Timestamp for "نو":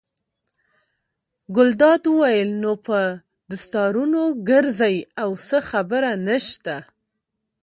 2.63-2.71